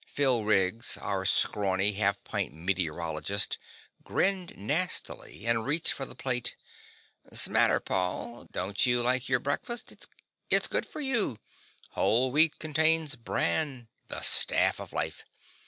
[0.07, 3.59] Phil Riggs, our scrawny, half pint meteorologist,
[4.03, 6.55] grinned nastily and reached for the plate.
[7.31, 8.47] "'Smatter, Paul?
[8.51, 9.93] Don't you like your breakfast?
[10.49, 11.37] It's good for you
[11.91, 13.89] whole wheat contains bran.
[14.07, 15.23] The staff of life.